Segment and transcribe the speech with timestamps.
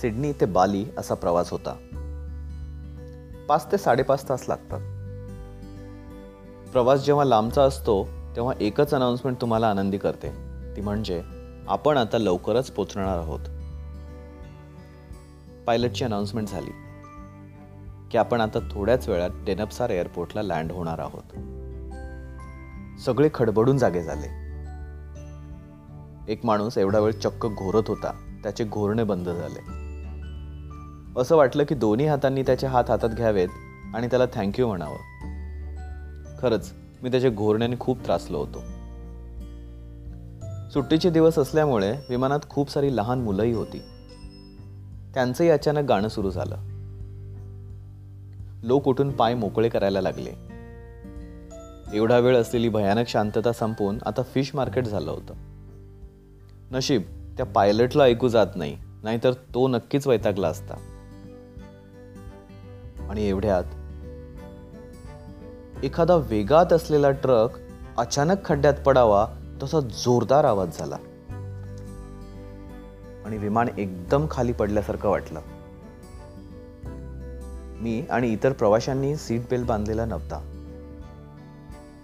[0.00, 1.74] Sydney ते बाली असा प्रवास होता.
[3.48, 4.80] पाच ते साडेपाच तास लागतात.
[6.72, 10.28] प्रवास जेव्हा लांबचा असतो तेव्हा एकच अनाउन्समेंट तुम्हाला आनंदी करते.
[10.76, 11.22] ती म्हणजे
[11.68, 13.40] आपण आता लवकरच पोचणार आहोत.
[15.66, 16.70] पायलटची अनाउन्समेंट झाली.
[18.10, 21.32] की आपण आता थोड्याच वेळात डेनपसार एअरपोर्टला लँड होणार आहोत.
[23.00, 24.50] सगळे खडबडून जागे झाले.
[26.32, 29.79] एक माणूस एवढा वेळ चक्क घोरत होता त्याचे घोरणे बंद झाले.
[31.16, 33.48] असं वाटलं की दोन्ही हातांनी त्याचे हात हातात घ्यावेत
[33.94, 34.96] आणि त्याला थँक्यू म्हणावं.
[36.38, 38.60] खरंच मी त्याच्या घोरण्याने खूप त्रासलो होतो.
[40.70, 43.82] सुट्टीचे दिवस असल्यामुळे विमानात खूप सारी लहान मुलंही होती.
[45.14, 46.56] त्यांचंही अचानक गाणं सुरू झालं.
[48.62, 50.30] लोक उठून पाय मोकळे करायला लागले.
[51.96, 55.34] एवढा वेळ असलेली भयानक शांतता संपवून आता फिश मार्केट झालं होतं.
[56.72, 57.02] नशीब
[57.36, 60.89] त्या पायलटला ऐकू जात नाही नाहीतर तो नक्कीच वैतागला असता.
[63.10, 63.64] आणि एवढ्यात
[65.84, 67.50] एखादा वेगात असलेला ट्रक
[67.98, 69.26] अचानक खड्ड्यात पडावा
[69.62, 70.96] तसा जोरदार आवाज झाला.
[73.24, 75.40] आणि विमान एकदम खाली पडल्यासारखं वाटलं.
[77.80, 80.40] मी आणि इतर प्रवाशांनी सीट बेल्ट बांधलेला नव्हता.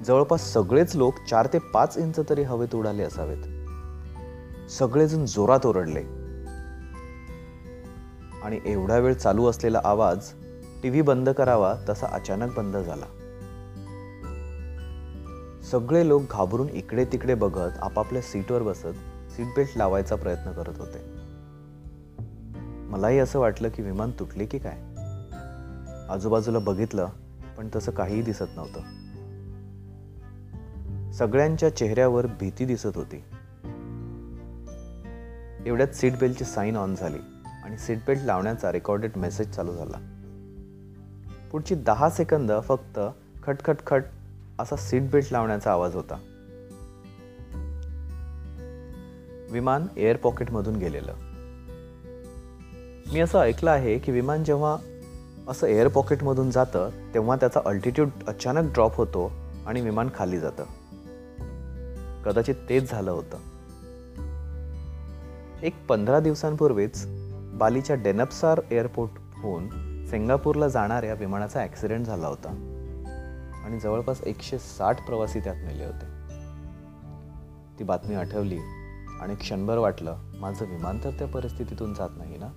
[0.06, 3.42] जवळपास सगळेच लोक चार ते पाच इंच तरी हवेत उडाले असावेत.
[4.70, 6.02] सगळेजण जोरात ओरडले.
[8.42, 10.32] आणि एवढा वेळ चालू असलेला आवाज
[10.82, 13.06] टीव्ही बंद करावा तसा अचानक बंद झाला.
[15.70, 18.86] सगळे लोक घाबरून इकडे तिकडे बघत आपापल्या सीटवर बसत
[19.30, 20.98] सीट बेल्ट लावायचा प्रयत्न करत होते.
[22.90, 24.76] मलाही असं वाटलं की विमान तुटले की काय?
[26.08, 27.08] आजूबाजूला बघितलं
[27.58, 28.80] पण तसं काहीही दिसत नव्हतं.
[31.12, 33.24] सगळ्यांच्या चेहऱ्यावर भीती दिसत होती.
[35.66, 37.18] एवढ्यात सीट बेल्टची साईन ऑन झाली
[37.64, 40.15] आणि सीट बेल्ट लावण्याचा रेकॉर्डेड मेसेज चालू झाला.
[41.56, 43.00] पुढची दहा सेकंद फक्त
[43.42, 44.02] खटखट खट
[44.58, 46.14] असा सीट बेल्ट लावण्याचा आवाज होता.
[49.50, 51.14] विमान एअर पॉकेटमधून गेलेलं.
[53.12, 54.76] मी असं ऐकलं आहे की विमान जेव्हा
[55.48, 59.32] असं एअर पॉकेटमधून जातं तेव्हा त्याचा अल्टिट्यूड अचानक ड्रॉप होतो
[59.66, 60.64] आणि विमान खाली जातं.
[62.22, 63.36] कदाचित तेच झालं होतं.
[65.62, 67.04] एक पंधरा दिवसांपूर्वीच
[67.54, 72.48] बालीच्या डेनपसार एअरपोर्टहून सिंगापूरला जाणाऱ्या विमानाचा ॲक्सिडेंट झाला होता.
[73.64, 76.16] आणि जवळपास एकशे साठ प्रवासी त्यात मेले होते.
[77.78, 78.58] ती बातमी आठवली
[79.20, 82.48] आणि क्षणभर वाटलं माझं विमान तर त्या परिस्थितीतून जात नाही ना?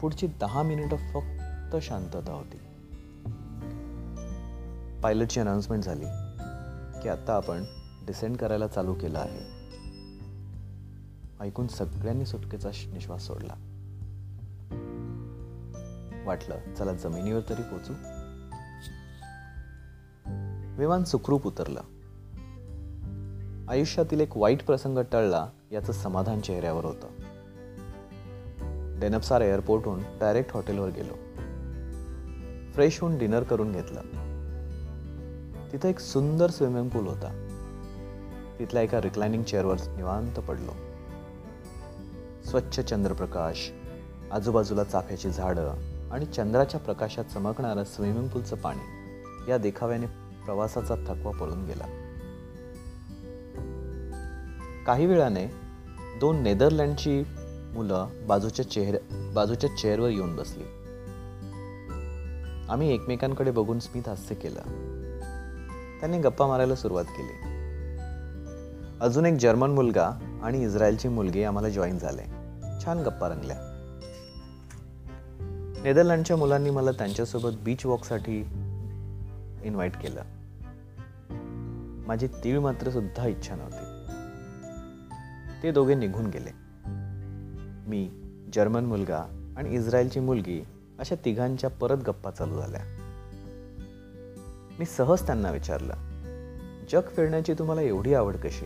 [0.00, 2.56] पुढची दहा मिनिटं फक्त शांतता होती.
[5.00, 6.06] पायलटची अनाउन्समेंट झाली
[7.02, 7.64] की आता आपण
[8.06, 9.54] डिसेंड करायला चालू केलं आहे.
[11.40, 13.73] ऐकून सगळ्यांनी सुटकेचा निश्वास सोडला.
[16.24, 17.92] वाटलं चला जमिनीवर तरी पोचू.
[20.78, 21.80] विमान सुखरूप उतरलं.
[23.68, 27.06] आयुष्यातील एक वाईट प्रसंग टळला याचं समाधान चेहऱ्यावर होतं.
[29.00, 31.14] डेनपसार एअरपोर्टहून डायरेक्ट हॉटेलवर गेलो.
[32.72, 34.00] फ्रेश होऊन डिनर करून घेतलं.
[35.72, 37.40] तिथं एक सुंदर स्विमिंग पूल होता.
[38.58, 40.72] तिथल्या एका रिक्लायनिंग चेअरवर निवांत पडलो.
[42.44, 43.70] स्वच्छ चंद्रप्रकाश
[44.32, 48.80] आजूबाजूला चाफ्याची झाडं आणि चंद्राच्या प्रकाशात चमकणारं स्विमिंग पूलचं पाणी
[49.50, 50.06] या देखाव्याने
[50.44, 51.84] प्रवासाचा थकवा पळून गेला.
[54.86, 55.46] काही वेळाने
[56.20, 57.24] दोन नेदरलँडची
[57.74, 60.64] मुलं बाजूच्या चेहऱ्या बाजूच्या चेअरवर येऊन बसली.
[62.68, 64.60] आम्ही एकमेकांकडे बघून स्मित हास्य केलं.
[66.00, 67.48] त्यांनी गप्पा मारायला सुरुवात केली.
[69.00, 72.22] अजून एक जर्मन मुलगा आणि इस्रायलची मुलगी आम्हाला जॉईन झाले.
[72.84, 73.73] छान गप्पा रंगल्या.
[75.84, 78.40] नेदरलँडच्या मुलांनी मला त्यांच्यासोबत बीच वॉकसाठी
[79.62, 80.22] इन्व्हाइट केलं.
[82.06, 83.84] माझी तीळ मात्र सुद्धा इच्छा नव्हती.
[85.62, 86.50] ते दोघे निघून गेले.
[87.88, 88.10] मी
[88.54, 90.64] जर्मन मुलगा आणि इस्रायलची मुलगी
[90.98, 92.80] अशा तिघांच्या परत गप्पा चालू झाल्या.
[94.78, 95.94] मी सहज त्यांना विचारलं
[96.92, 98.64] जग फिरण्याची तुम्हाला एवढी आवड कशी?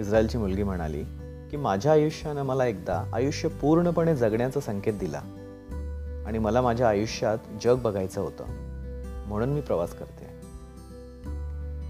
[0.00, 1.04] इस्रायलची मुलगी म्हणाली
[1.50, 5.22] की माझ्या आयुष्यानं मला एकदा आयुष्य पूर्णपणे जगण्याचा संकेत दिला
[6.26, 8.44] आणि मला माझ्या आयुष्यात जग बघायचं होतं
[9.26, 10.26] म्हणून मी प्रवास करते.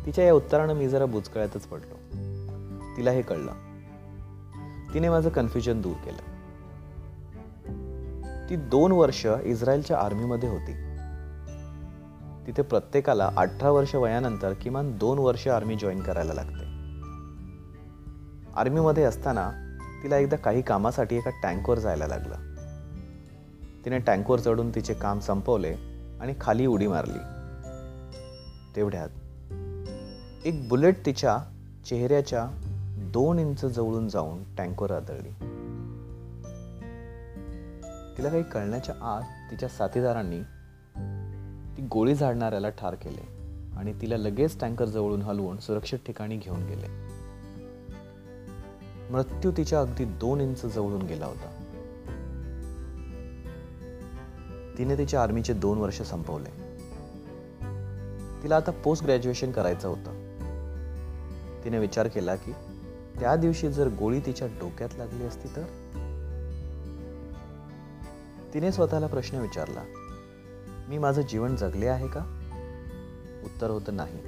[0.06, 1.94] तिच्या या उत्तरानं मी जरा बुचकळ्यातच पडलो.
[2.96, 3.52] तिला हे कळलं.
[4.94, 6.36] तिने माझं कन्फ्युजन दूर केलं.
[8.50, 10.72] ती दोन वर्ष इस्रायलच्या आर्मीमध्ये होती.
[12.46, 16.65] तिथे प्रत्येकाला अठरा वर्ष वयानंतर किमान दोन वर्ष आर्मी जॉईन करायला लागते.
[18.56, 19.50] आर्मीमध्ये असताना
[20.02, 22.34] तिला एकदा काही कामासाठी एका टँकवर जायला लागलं.
[23.84, 25.74] तिने टँकवर चढून तिचे काम संपवले
[26.20, 27.18] आणि खाली उडी मारली.
[28.76, 29.08] तेवढ्यात
[30.46, 31.38] एक बुलेट तिच्या
[31.86, 32.46] चेहऱ्याच्या
[32.98, 35.30] दोन इंच जवळून जाऊन टँकवर आदळली.
[38.18, 40.40] तिला काही कळण्याच्या आत तिच्या साथीदारांनी
[41.76, 43.28] ती गोळी झाडणाऱ्याला ठार केले
[43.76, 47.16] आणि तिला लगेच टँकर जवळून हलवून सुरक्षित ठिकाणी घेऊन गेले.
[49.10, 51.52] मृत्यू तिच्या अगदी दोन इंच जवळून गेला होता.
[54.78, 56.66] तिने तिच्या आर्मीचे दोन वर्ष संपवले.
[58.42, 60.26] तिला आता पोस्ट ग्रॅज्युएशन करायचं होतं.
[61.64, 62.52] तिने विचार केला की
[63.20, 65.62] त्या दिवशी जर गोळी तिच्या डोक्यात लागली असती तर?
[68.54, 69.82] तिने स्वतःला प्रश्न विचारला
[70.88, 72.20] मी माझं जीवन जगले आहे का?
[73.44, 74.18] उत्तर होतं नाही.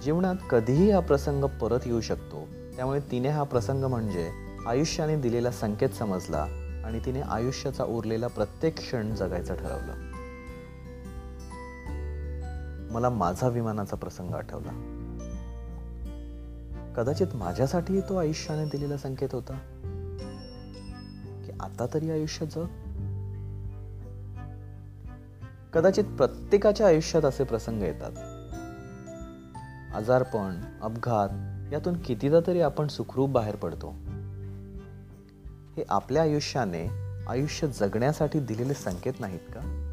[0.00, 2.39] जीवनात कधीही हा प्रसंग परत येऊ शकतो.
[2.76, 4.30] त्यामुळे तिने हा प्रसंग म्हणजे
[4.66, 6.46] आयुष्याने दिलेला संकेत समजला
[6.84, 10.10] आणि तिने आयुष्याचा उरलेला प्रत्येक क्षण जगायचं ठरवलं.
[12.92, 14.96] मला माझा विमानाचा प्रसंग आठवला.
[16.96, 19.54] कदाचित माझ्यासाठी तो आयुष्याने दिलेला संकेत होता.
[21.46, 22.64] की आता तरी आयुष्य जग?
[25.72, 28.12] कदाचित प्रत्येकाच्या आयुष्यात असे प्रसंग येतात.
[29.94, 33.94] आजारपण अपघात यातून कितीदा तरी आपण सुखरूप बाहेर पडतो.
[35.76, 36.88] हे आपल्या आयुष्याने
[37.28, 39.86] आयुष्य जगण्यासाठी दिलेले संकेत नाहीत का?